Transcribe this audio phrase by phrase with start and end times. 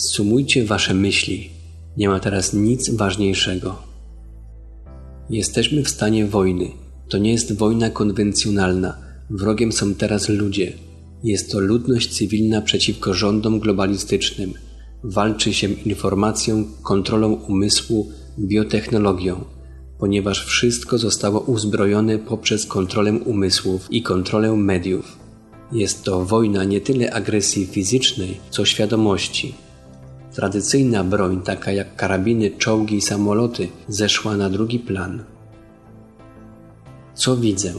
[0.00, 1.50] Sumujcie wasze myśli.
[1.96, 3.76] Nie ma teraz nic ważniejszego.
[5.30, 6.70] Jesteśmy w stanie wojny.
[7.08, 8.98] To nie jest wojna konwencjonalna.
[9.30, 10.72] Wrogiem są teraz ludzie.
[11.24, 14.52] Jest to ludność cywilna przeciwko rządom globalistycznym.
[15.04, 19.44] Walczy się informacją, kontrolą umysłu, biotechnologią,
[19.98, 25.18] ponieważ wszystko zostało uzbrojone poprzez kontrolę umysłów i kontrolę mediów.
[25.72, 29.54] Jest to wojna nie tyle agresji fizycznej, co świadomości.
[30.40, 35.24] Tradycyjna broń, taka jak karabiny, czołgi i samoloty, zeszła na drugi plan.
[37.14, 37.74] Co widzę?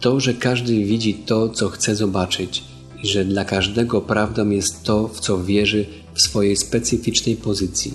[0.00, 2.64] To, że każdy widzi to, co chce zobaczyć,
[3.02, 7.94] i że dla każdego prawdą jest to, w co wierzy w swojej specyficznej pozycji.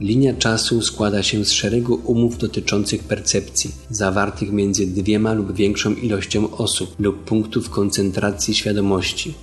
[0.00, 6.50] Linia czasu składa się z szeregu umów dotyczących percepcji, zawartych między dwiema lub większą ilością
[6.50, 9.34] osób lub punktów koncentracji świadomości.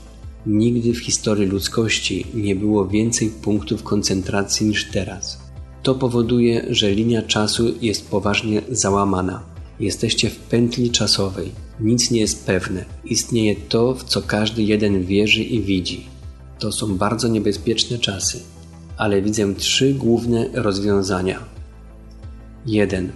[0.48, 5.40] Nigdy w historii ludzkości nie było więcej punktów koncentracji niż teraz.
[5.84, 9.44] To powoduje, że linia czasu jest poważnie załamana.
[9.80, 11.52] Jesteście w pętli czasowej.
[11.80, 12.86] Nic nie jest pewne.
[13.06, 16.06] Istnieje to, w co każdy jeden wierzy i widzi.
[16.60, 18.40] To są bardzo niebezpieczne czasy
[18.98, 21.40] ale widzę trzy główne rozwiązania.
[22.66, 23.12] 1.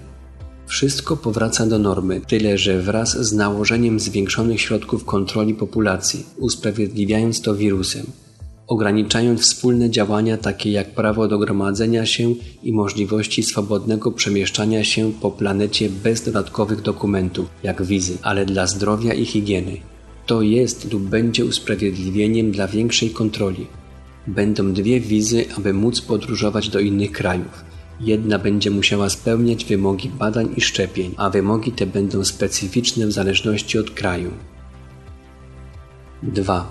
[0.71, 7.55] Wszystko powraca do normy, tyle że wraz z nałożeniem zwiększonych środków kontroli populacji, usprawiedliwiając to
[7.55, 8.05] wirusem,
[8.67, 12.33] ograniczając wspólne działania takie jak prawo do gromadzenia się
[12.63, 19.13] i możliwości swobodnego przemieszczania się po planecie bez dodatkowych dokumentów, jak wizy, ale dla zdrowia
[19.13, 19.77] i higieny.
[20.25, 23.67] To jest lub będzie usprawiedliwieniem dla większej kontroli,
[24.27, 27.70] Będą dwie wizy, aby móc podróżować do innych krajów.
[28.03, 33.79] Jedna będzie musiała spełniać wymogi badań i szczepień, a wymogi te będą specyficzne w zależności
[33.79, 34.31] od kraju.
[36.23, 36.69] 2.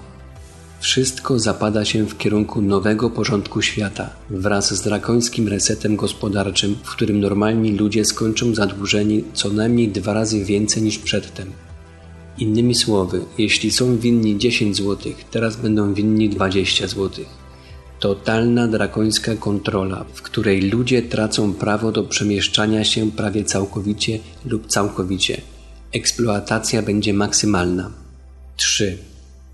[0.81, 7.21] Wszystko zapada się w kierunku nowego porządku świata, wraz z drakońskim resetem gospodarczym, w którym
[7.21, 11.53] normalni ludzie skończą zadłużeni co najmniej dwa razy więcej niż przedtem.
[12.39, 17.25] Innymi słowy, jeśli są winni 10 zł, teraz będą winni 20 zł.
[18.01, 25.41] Totalna drakońska kontrola, w której ludzie tracą prawo do przemieszczania się prawie całkowicie lub całkowicie.
[25.93, 27.91] Eksploatacja będzie maksymalna.
[28.57, 28.99] 3.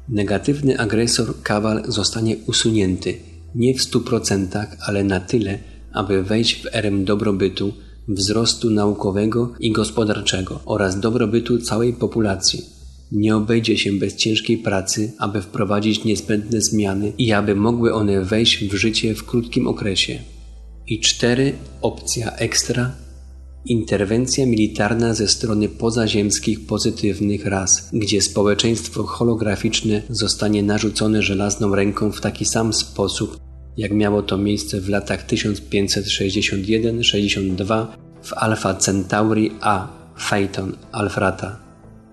[0.08, 3.18] Negatywny agresor kawal zostanie usunięty,
[3.54, 5.58] nie w 100%, ale na tyle,
[5.92, 7.72] aby wejść w erę dobrobytu,
[8.08, 12.75] wzrostu naukowego i gospodarczego oraz dobrobytu całej populacji
[13.12, 18.64] nie obejdzie się bez ciężkiej pracy, aby wprowadzić niezbędne zmiany i aby mogły one wejść
[18.64, 20.18] w życie w krótkim okresie.
[20.86, 21.52] I cztery,
[21.82, 22.94] opcja ekstra,
[23.64, 32.20] interwencja militarna ze strony pozaziemskich pozytywnych ras, gdzie społeczeństwo holograficzne zostanie narzucone żelazną ręką w
[32.20, 33.38] taki sam sposób,
[33.76, 37.86] jak miało to miejsce w latach 1561-62
[38.22, 41.65] w Alpha Centauri A, Phaeton, Alfrata.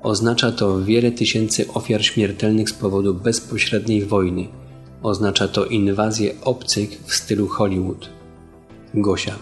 [0.04, 4.48] Oznacza to wiele tysięcy ofiar śmiertelnych z powodu bezpośredniej wojny.
[5.04, 8.10] Oznacza to inwazję obcych w stylu Hollywood.
[8.94, 9.36] Gosia.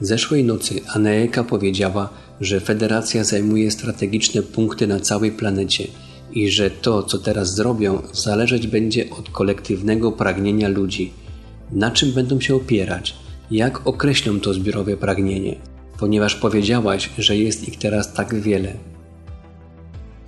[0.00, 2.08] Zeszłej nocy Aneeka powiedziała,
[2.40, 5.86] że Federacja zajmuje strategiczne punkty na całej planecie
[6.32, 11.12] i że to, co teraz zrobią, zależeć będzie od kolektywnego pragnienia ludzi.
[11.72, 13.14] Na czym będą się opierać?
[13.50, 15.56] Jak określą to zbiorowe pragnienie?
[15.98, 18.93] Ponieważ powiedziałaś, że jest ich teraz tak wiele.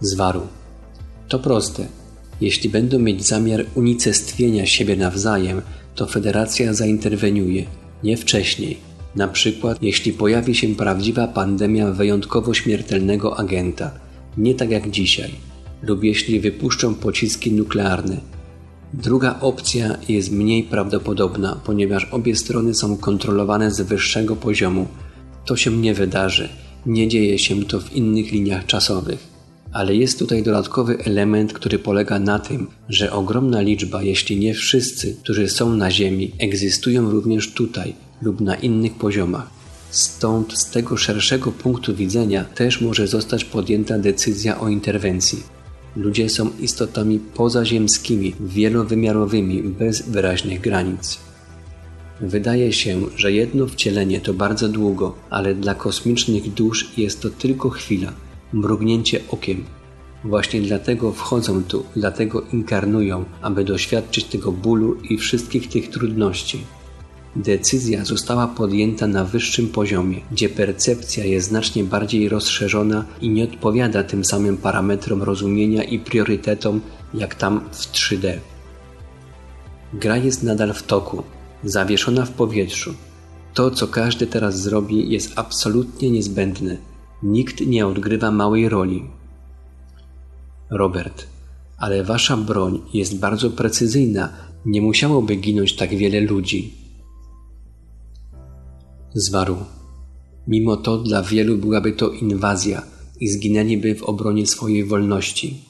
[0.01, 0.41] Zwaru.
[1.29, 1.87] To proste.
[2.41, 5.63] Jeśli będą mieć zamiar unicestwienia siebie nawzajem,
[5.95, 7.65] to federacja zainterweniuje,
[8.05, 8.77] nie wcześniej.
[9.15, 13.91] Na przykład, jeśli pojawi się prawdziwa pandemia wyjątkowo śmiertelnego agenta,
[14.39, 15.31] nie tak jak dzisiaj,
[15.83, 18.17] lub jeśli wypuszczą pociski nuklearne.
[18.95, 24.87] Druga opcja jest mniej prawdopodobna, ponieważ obie strony są kontrolowane z wyższego poziomu.
[25.47, 26.49] To się nie wydarzy,
[26.87, 29.36] nie dzieje się to w innych liniach czasowych.
[29.77, 35.17] Ale jest tutaj dodatkowy element, który polega na tym, że ogromna liczba, jeśli nie wszyscy,
[35.23, 39.51] którzy są na Ziemi, egzystują również tutaj lub na innych poziomach.
[39.91, 45.43] Stąd z tego szerszego punktu widzenia też może zostać podjęta decyzja o interwencji.
[45.97, 51.19] Ludzie są istotami pozaziemskimi, wielowymiarowymi, bez wyraźnych granic.
[52.21, 57.71] Wydaje się, że jedno wcielenie to bardzo długo, ale dla kosmicznych dusz jest to tylko
[57.71, 58.13] chwila–
[58.53, 59.65] mrugnięcie okiem.
[60.25, 66.59] Właśnie dlatego wchodzą tu, dlatego inkarnują, aby doświadczyć tego bólu i wszystkich tych trudności.
[67.37, 74.03] Decyzja została podjęta na wyższym poziomie, gdzie percepcja jest znacznie bardziej rozszerzona i nie odpowiada
[74.03, 76.81] tym samym parametrom rozumienia i priorytetom
[77.15, 78.33] jak tam w 3D.
[79.95, 81.23] Gra jest nadal w toku,
[81.65, 82.95] zawieszona w powietrzu.
[83.55, 86.77] To, co każdy teraz zrobi, jest absolutnie niezbędne.
[87.23, 89.03] Nikt nie odgrywa małej roli.
[90.71, 91.27] Robert,
[91.79, 94.33] ale wasza broń jest bardzo precyzyjna.
[94.67, 96.75] Nie musiałoby ginąć tak wiele ludzi.
[99.15, 99.57] Zwarł.
[100.49, 102.83] Mimo to dla wielu byłaby to inwazja
[103.21, 105.65] i zginęliby w obronie swojej wolności.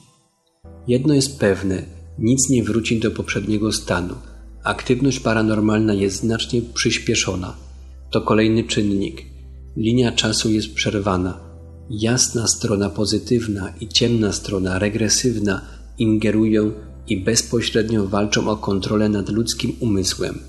[0.87, 1.83] Jedno jest pewne,
[2.19, 4.15] nic nie wróci do poprzedniego stanu.
[4.63, 7.55] Aktywność paranormalna jest znacznie przyspieszona.
[8.11, 9.36] To kolejny czynnik.
[9.77, 11.39] Linia czasu jest przerwana.
[11.89, 15.61] Jasna strona pozytywna i ciemna strona regresywna
[15.97, 16.71] ingerują
[17.07, 20.39] i bezpośrednio walczą o kontrolę nad ludzkim umysłem.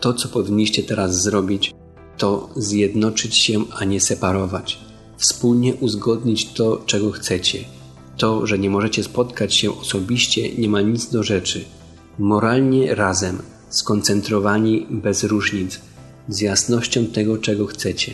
[0.00, 1.74] To, co powinniście teraz zrobić,
[2.18, 4.78] to zjednoczyć się, a nie separować.
[5.16, 7.64] Wspólnie uzgodnić to, czego chcecie.
[8.16, 11.64] To, że nie możecie spotkać się osobiście, nie ma nic do rzeczy.
[12.18, 13.38] Moralnie razem,
[13.68, 15.80] skoncentrowani bez różnic,
[16.28, 18.12] z jasnością tego, czego chcecie.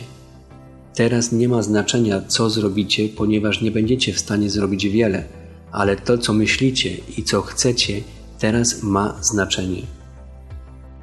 [0.95, 5.23] Teraz nie ma znaczenia, co zrobicie, ponieważ nie będziecie w stanie zrobić wiele,
[5.71, 8.01] ale to, co myślicie i co chcecie,
[8.39, 9.81] teraz ma znaczenie.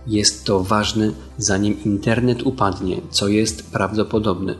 [0.06, 4.54] Jest to ważne, zanim internet upadnie, co jest prawdopodobne.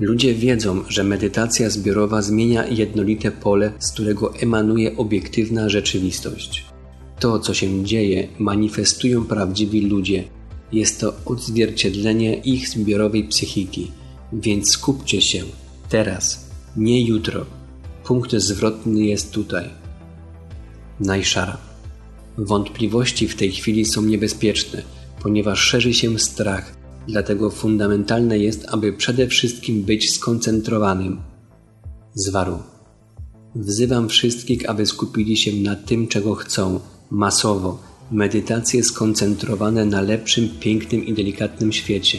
[0.00, 6.64] Ludzie wiedzą, że medytacja zbiorowa zmienia jednolite pole, z którego emanuje obiektywna rzeczywistość.
[7.18, 10.24] To, co się dzieje, manifestują prawdziwi ludzie.
[10.72, 13.90] Jest to odzwierciedlenie ich zbiorowej psychiki,
[14.32, 15.44] więc skupcie się
[15.88, 17.46] teraz, nie jutro.
[18.04, 19.70] Punkt zwrotny jest tutaj.
[21.00, 21.58] Najszara.
[22.38, 24.82] Wątpliwości w tej chwili są niebezpieczne,
[25.22, 26.76] ponieważ szerzy się strach,
[27.08, 31.20] dlatego fundamentalne jest, aby przede wszystkim być skoncentrowanym.
[32.14, 32.58] Zwaru.
[33.54, 36.80] Wzywam wszystkich, aby skupili się na tym, czego chcą,
[37.10, 42.18] masowo, medytacje skoncentrowane na lepszym, pięknym i delikatnym świecie,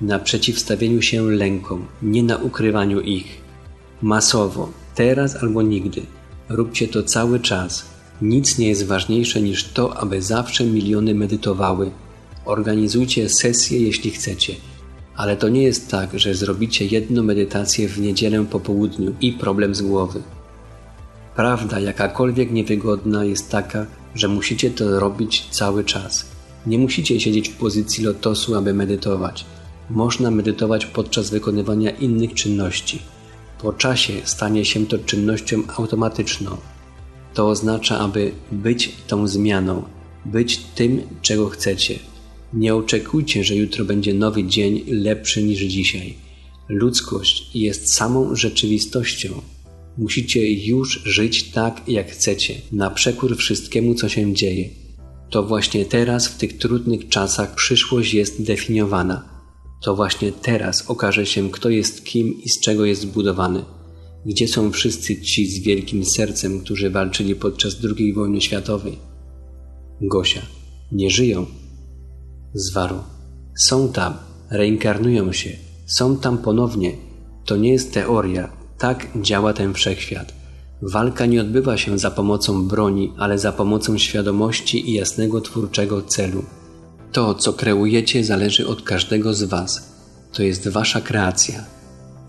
[0.00, 3.40] na przeciwstawieniu się lękom, nie na ukrywaniu ich.
[4.02, 6.02] Masowo, teraz albo nigdy.
[6.48, 7.86] Róbcie to cały czas,
[8.22, 11.90] nic nie jest ważniejsze niż to, aby zawsze miliony medytowały.
[12.44, 14.54] Organizujcie sesje, jeśli chcecie.
[15.16, 19.74] Ale to nie jest tak, że zrobicie jedną medytację w niedzielę po południu i problem
[19.74, 20.22] z głowy.
[21.36, 26.26] Prawda, jakakolwiek niewygodna, jest taka, że musicie to robić cały czas.
[26.66, 29.44] Nie musicie siedzieć w pozycji lotosu, aby medytować.
[29.90, 32.98] Można medytować podczas wykonywania innych czynności.
[33.62, 36.56] Po czasie stanie się to czynnością automatyczną.
[37.34, 39.82] To oznacza, aby być tą zmianą,
[40.24, 41.98] być tym, czego chcecie.
[42.52, 46.14] Nie oczekujcie, że jutro będzie nowy dzień lepszy niż dzisiaj.
[46.68, 49.28] Ludzkość jest samą rzeczywistością.
[49.98, 54.68] Musicie już żyć tak, jak chcecie, na przekór wszystkiemu, co się dzieje.
[55.30, 59.28] To właśnie teraz, w tych trudnych czasach, przyszłość jest definiowana.
[59.82, 63.64] To właśnie teraz okaże się, kto jest kim i z czego jest zbudowany.
[64.26, 68.98] Gdzie są wszyscy ci z wielkim sercem, którzy walczyli podczas II wojny światowej?
[70.00, 70.42] Gosia.
[70.92, 71.46] Nie żyją.
[72.54, 72.98] Zwaru.
[73.58, 74.14] Są tam,
[74.50, 75.50] reinkarnują się,
[75.86, 76.92] są tam ponownie.
[77.44, 80.32] To nie jest teoria, tak działa ten wszechświat.
[80.82, 86.44] Walka nie odbywa się za pomocą broni, ale za pomocą świadomości i jasnego twórczego celu.
[87.12, 89.94] To, co kreujecie, zależy od każdego z Was.
[90.32, 91.64] To jest Wasza kreacja.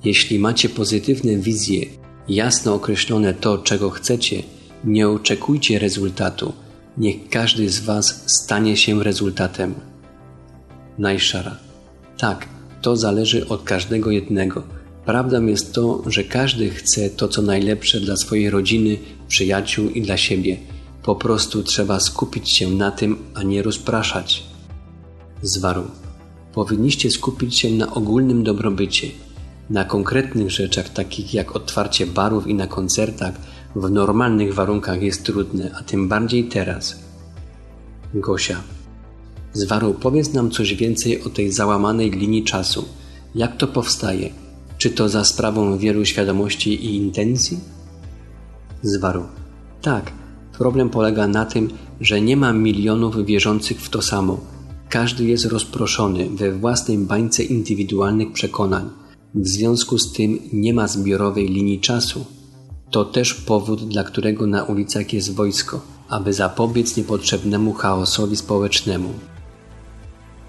[0.04, 1.86] Jeśli macie pozytywne wizje,
[2.30, 4.44] jasno określone to, czego chcecie,
[4.84, 6.54] nie oczekujcie rezultatu.
[6.98, 9.76] Niech każdy z Was stanie się rezultatem.
[10.98, 11.58] Najszara.
[12.18, 12.48] Tak,
[12.82, 14.64] to zależy od każdego jednego.
[15.06, 18.98] Prawdą jest to, że każdy chce to, co najlepsze dla swojej rodziny,
[19.28, 20.58] przyjaciół i dla siebie.
[21.04, 24.44] Po prostu trzeba skupić się na tym, a nie rozpraszać.
[25.42, 25.84] Zwaru.
[26.54, 29.08] Powinniście skupić się na ogólnym dobrobycie–
[29.70, 33.34] na konkretnych rzeczach, takich jak otwarcie barów i na koncertach,
[33.76, 37.00] w normalnych warunkach jest trudne, a tym bardziej teraz.
[38.14, 38.62] Gosia.
[39.54, 42.86] Zwaru, powiedz nam coś więcej o tej załamanej linii czasu.
[43.36, 44.30] Jak to powstaje?
[44.78, 47.60] Czy to za sprawą wielu świadomości i intencji?
[48.82, 49.24] Zwaru.
[49.82, 50.12] Tak,
[50.58, 51.70] problem polega na tym,
[52.02, 54.40] że nie ma milionów wierzących w to samo.
[54.90, 58.90] Każdy jest rozproszony we własnej bańce indywidualnych przekonań
[59.36, 62.26] w związku z tym nie ma zbiorowej linii czasu.
[62.92, 69.10] To też powód, dla którego na ulicach jest wojsko, aby zapobiec niepotrzebnemu chaosowi społecznemu.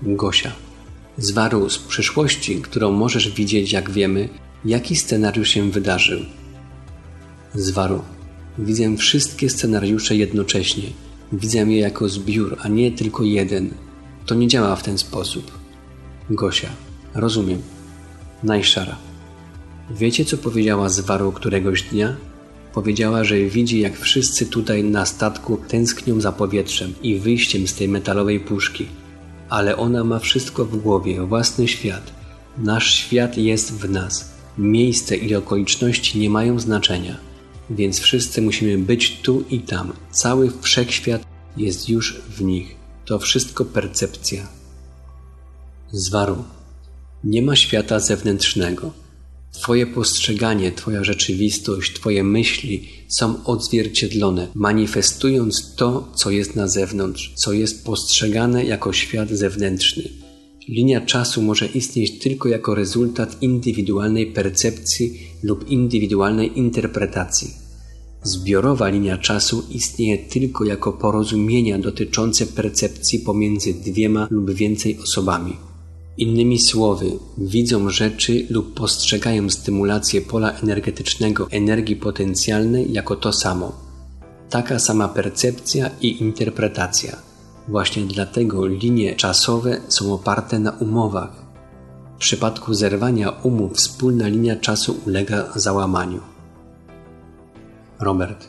[0.03, 0.66] Gosia.
[1.19, 4.29] Zwaru z przyszłości, którą możesz widzieć, jak wiemy,
[4.65, 6.21] jaki scenariusz się wydarzył.
[7.55, 8.03] Zwaru.
[8.59, 10.89] Widzę wszystkie scenariusze jednocześnie.
[11.33, 13.71] Widzę je jako zbiór, a nie tylko jeden.
[14.27, 15.59] To nie działa w ten sposób.
[16.31, 16.69] Gosia.
[17.15, 17.63] Rozumiem.
[18.43, 18.97] Najszara.
[19.91, 22.17] Wiecie, co powiedziała Zwaru któregoś dnia?
[22.75, 27.89] Powiedziała, że widzi, jak wszyscy tutaj na statku tęsknią za powietrzem i wyjściem z tej
[27.89, 28.87] metalowej puszki.
[29.49, 32.13] Ale ona ma wszystko w głowie, własny świat.
[32.59, 34.31] Nasz świat jest w nas.
[34.59, 37.17] Miejsce i okoliczności nie mają znaczenia.
[37.71, 39.93] Więc wszyscy musimy być tu i tam.
[40.11, 41.23] Cały wszechświat
[41.57, 42.77] jest już w nich.
[43.05, 44.47] To wszystko percepcja.
[45.93, 46.45] Zwaru.
[47.25, 48.93] Nie ma świata zewnętrznego.
[49.63, 57.53] Twoje postrzeganie, Twoja rzeczywistość, Twoje myśli są odzwierciedlone, manifestując to, co jest na zewnątrz, co
[57.53, 60.03] jest postrzegane jako świat zewnętrzny.
[60.69, 67.51] Linia czasu może istnieć tylko jako rezultat indywidualnej percepcji lub indywidualnej interpretacji.
[68.23, 75.57] Zbiorowa linia czasu istnieje tylko jako porozumienia dotyczące percepcji pomiędzy dwiema lub więcej osobami.
[76.19, 77.07] Innymi słowy,
[77.39, 83.73] widzą rzeczy lub postrzegają stymulację pola energetycznego energii potencjalnej jako to samo.
[84.51, 87.17] Taka sama percepcja i interpretacja.
[87.69, 91.47] Właśnie dlatego linie czasowe są oparte na umowach.
[92.15, 96.21] W przypadku zerwania umów wspólna linia czasu ulega załamaniu.
[98.01, 98.49] Robert.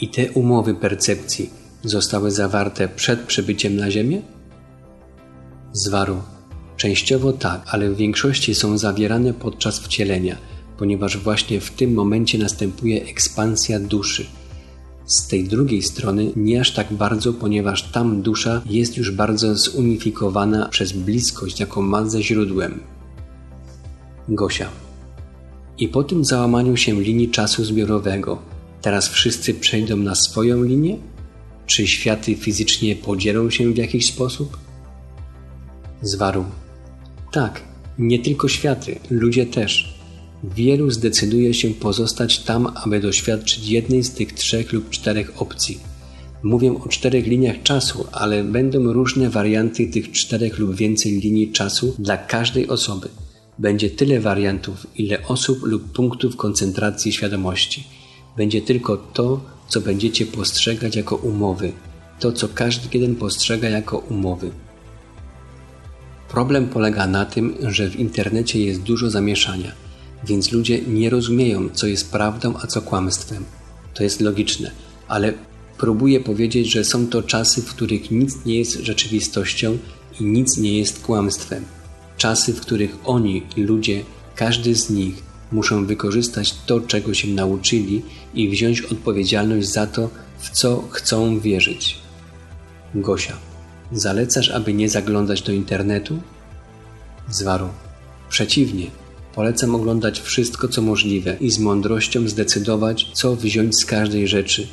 [0.00, 1.50] I te umowy percepcji
[1.84, 4.22] zostały zawarte przed przybyciem na Ziemię?
[5.72, 6.16] Zwaru.
[6.82, 10.36] Częściowo tak, ale w większości są zawierane podczas wcielenia,
[10.78, 14.26] ponieważ właśnie w tym momencie następuje ekspansja duszy.
[15.06, 20.68] Z tej drugiej strony nie aż tak bardzo, ponieważ tam dusza jest już bardzo zunifikowana
[20.68, 22.80] przez bliskość, jaką ma ze źródłem.
[24.28, 24.68] Gosia.
[25.78, 28.38] I po tym załamaniu się linii czasu zbiorowego,
[28.80, 30.96] teraz wszyscy przejdą na swoją linię?
[31.66, 34.58] Czy światy fizycznie podzielą się w jakiś sposób?
[36.02, 36.44] Zwaru.
[37.32, 37.62] Tak,
[37.98, 39.94] nie tylko światy, ludzie też.
[40.44, 45.78] Wielu zdecyduje się pozostać tam, aby doświadczyć jednej z tych trzech lub czterech opcji.
[46.42, 51.94] Mówię o czterech liniach czasu, ale będą różne warianty tych czterech lub więcej linii czasu
[51.98, 53.08] dla każdej osoby.
[53.58, 57.84] Będzie tyle wariantów, ile osób lub punktów koncentracji świadomości.
[58.36, 61.72] Będzie tylko to, co będziecie postrzegać jako umowy,
[62.20, 64.50] to, co każdy jeden postrzega jako umowy.
[66.32, 69.72] Problem polega na tym, że w internecie jest dużo zamieszania,
[70.24, 73.44] więc ludzie nie rozumieją, co jest prawdą, a co kłamstwem.
[73.94, 74.70] To jest logiczne,
[75.08, 75.32] ale
[75.78, 79.78] próbuję powiedzieć, że są to czasy, w których nic nie jest rzeczywistością
[80.20, 81.64] i nic nie jest kłamstwem.
[82.16, 85.22] Czasy, w których oni, ludzie, każdy z nich
[85.52, 88.02] muszą wykorzystać to, czego się nauczyli
[88.34, 91.98] i wziąć odpowiedzialność za to, w co chcą wierzyć.
[92.94, 93.51] Gosia.
[93.92, 96.18] Zalecasz, aby nie zaglądać do internetu?
[97.30, 97.68] Zwaru.
[98.28, 98.86] Przeciwnie,
[99.34, 104.68] polecam oglądać wszystko, co możliwe i z mądrością zdecydować, co wziąć z każdej rzeczy,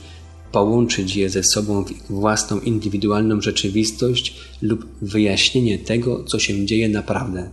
[0.51, 7.49] połączyć je ze sobą w własną indywidualną rzeczywistość lub wyjaśnienie tego, co się dzieje naprawdę.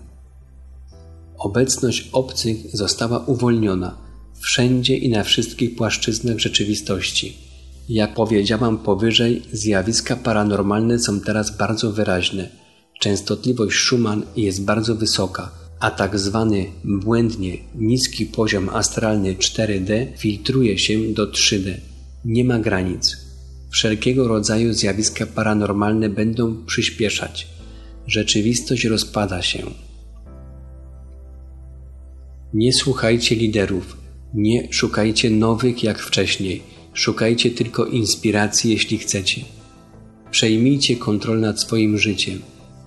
[1.38, 3.99] Obecność obcych została uwolniona
[4.40, 7.46] wszędzie i na wszystkich płaszczyznach rzeczywistości
[7.88, 12.49] jak powiedziałam powyżej, zjawiska paranormalne są teraz bardzo wyraźne.
[13.00, 15.50] Częstotliwość Schumann jest bardzo wysoka,
[15.81, 21.75] a tak zwany błędnie niski poziom astralny 4D filtruje się do 3D.
[22.25, 23.16] Nie ma granic.
[23.71, 27.49] Wszelkiego rodzaju zjawiska paranormalne będą przyspieszać.
[28.07, 29.59] Rzeczywistość rozpada się.
[32.55, 33.97] Nie słuchajcie liderów,
[34.35, 39.41] nie szukajcie nowych jak wcześniej Szukajcie tylko inspiracji, jeśli chcecie.
[40.31, 42.43] Przejmijcie kontrolę nad swoim życiem.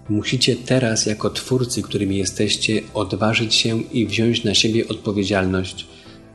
[0.10, 5.86] Musicie teraz, jako twórcy, którymi jesteście, odważyć się i wziąć na siebie odpowiedzialność.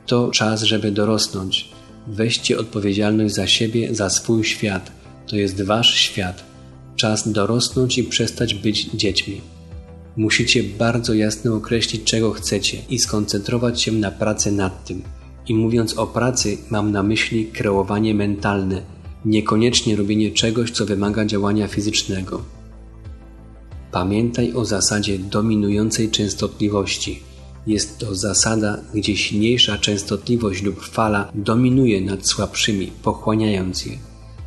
[0.05, 1.69] To czas, żeby dorosnąć.
[2.07, 4.91] Weźcie odpowiedzialność za siebie, za swój świat.
[5.27, 6.43] To jest wasz świat.
[6.95, 9.41] Czas dorosnąć i przestać być dziećmi.
[10.17, 15.01] Musicie bardzo jasno określić, czego chcecie i skoncentrować się na pracy nad tym.
[15.47, 18.81] I mówiąc o pracy, mam na myśli kreowanie mentalne,
[19.25, 22.41] niekoniecznie robienie czegoś, co wymaga działania fizycznego.
[23.91, 27.19] Pamiętaj o zasadzie dominującej częstotliwości.
[27.67, 33.97] Jest to zasada, gdzie silniejsza częstotliwość lub fala dominuje nad słabszymi, pochłaniając je.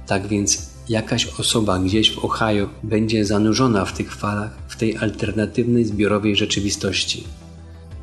[0.06, 5.84] Tak więc jakaś osoba gdzieś w Ohio będzie zanurzona w tych falach, w tej alternatywnej
[5.84, 7.24] zbiorowej rzeczywistości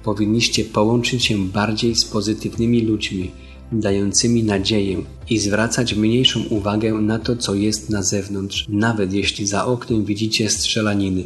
[0.06, 3.32] powinniście połączyć się bardziej z pozytywnymi ludźmi,
[3.72, 9.66] dającymi nadzieję i zwracać mniejszą uwagę na to, co jest na zewnątrz, nawet jeśli za
[9.66, 11.24] oknem widzicie strzelaniny.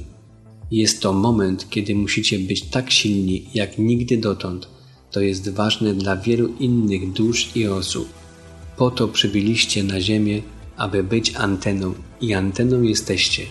[0.71, 4.67] Jest to moment, kiedy musicie być tak silni jak nigdy dotąd.
[5.11, 8.07] To jest ważne dla wielu innych dusz i osób.
[8.77, 10.41] Po to przybyliście na Ziemię,
[10.77, 13.43] aby być anteną i anteną jesteście.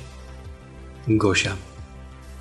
[1.08, 1.67] Gosia.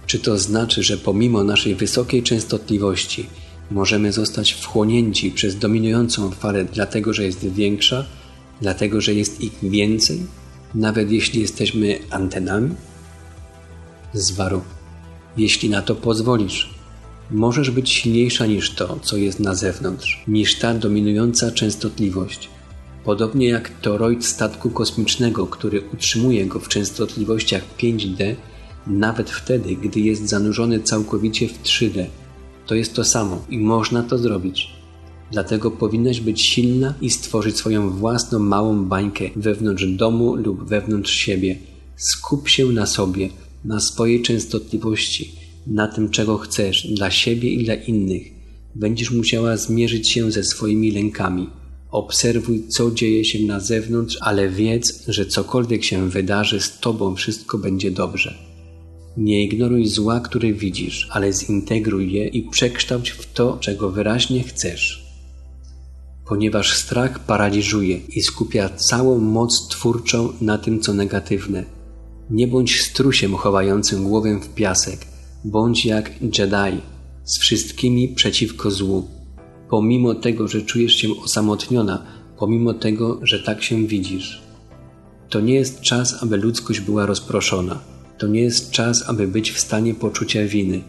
[0.08, 3.26] Czy to znaczy, że pomimo naszej wysokiej częstotliwości
[3.72, 8.06] możemy zostać wchłonięci przez dominującą falę, dlatego że jest większa,
[8.62, 10.24] dlatego że jest ich więcej,
[10.76, 12.76] nawet jeśli jesteśmy antenami?
[14.14, 14.62] Zwaru.
[15.38, 16.70] Jeśli na to pozwolisz,
[17.32, 22.50] możesz być silniejsza niż to, co jest na zewnątrz, niż ta dominująca częstotliwość.
[23.04, 28.36] Podobnie jak toroid statku kosmicznego, który utrzymuje go w częstotliwościach 5D,
[28.90, 32.06] nawet wtedy, gdy jest zanurzony całkowicie w 3D.
[32.68, 34.78] To jest to samo i można to zrobić.
[35.32, 41.58] Dlatego powinnaś być silna i stworzyć swoją własną małą bańkę wewnątrz domu lub wewnątrz siebie.
[41.96, 43.30] Skup się na sobie,
[43.66, 45.32] na swojej częstotliwości,
[45.68, 48.24] na tym, czego chcesz dla siebie i dla innych.
[48.76, 51.50] Będziesz musiała zmierzyć się ze swoimi lękami.
[51.92, 57.58] Obserwuj, co dzieje się na zewnątrz, ale wiedz, że cokolwiek się wydarzy z Tobą, wszystko
[57.58, 58.47] będzie dobrze.
[59.18, 65.08] Nie ignoruj zła, które widzisz, ale zintegruj je i przekształć w to, czego wyraźnie chcesz.
[66.26, 71.66] Ponieważ strach paraliżuje i skupia całą moc twórczą na tym, co negatywne.
[72.30, 75.00] Nie bądź strusiem chowającym głowę w piasek,
[75.46, 76.82] bądź jak Jedi,
[77.24, 79.08] z wszystkimi przeciwko złu.
[79.70, 82.06] Pomimo tego, że czujesz się osamotniona,
[82.40, 84.42] pomimo tego, że tak się widzisz.
[85.30, 89.60] To nie jest czas, aby ludzkość była rozproszona to nie jest czas, aby być w
[89.60, 90.82] stanie poczucia winy.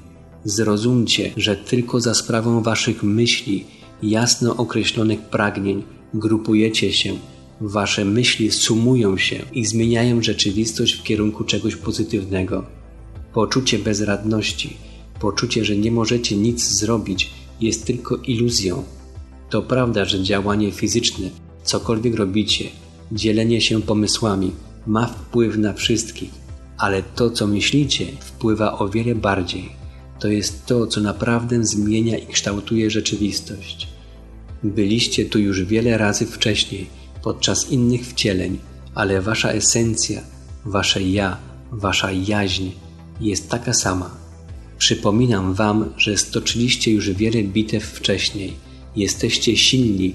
[0.44, 3.64] Zrozumcie, że tylko za sprawą waszych myśli,
[4.02, 5.82] jasno określonych pragnień,
[6.14, 7.18] grupujecie się,
[7.60, 12.64] wasze myśli sumują się i zmieniają rzeczywistość w kierunku czegoś pozytywnego.
[13.34, 14.76] Poczucie bezradności,
[15.20, 18.82] poczucie, że nie możecie nic zrobić, jest tylko iluzją.
[19.50, 21.30] To prawda, że działanie fizyczne,
[21.64, 22.64] cokolwiek robicie,
[23.12, 24.52] dzielenie się pomysłami,
[24.86, 26.47] ma wpływ na wszystkich
[26.78, 29.68] ale to, co myślicie, wpływa o wiele bardziej.
[30.20, 33.88] To jest to, co naprawdę zmienia i kształtuje rzeczywistość.
[34.62, 36.86] Byliście tu już wiele razy wcześniej,
[37.22, 38.58] podczas innych wcieleń,
[38.94, 40.20] ale wasza esencja,
[40.64, 41.36] wasze ja,
[41.72, 42.70] wasza jaźń
[43.20, 44.10] jest taka sama.
[44.78, 48.52] Przypominam wam, że stoczyliście już wiele bitew wcześniej.
[48.96, 50.14] Jesteście silni.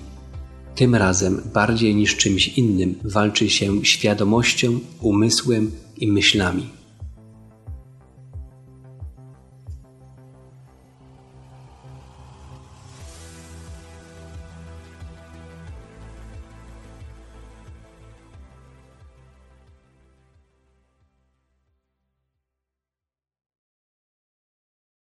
[0.75, 6.69] Tym razem bardziej niż czymś innym walczy się świadomością, umysłem i myślami.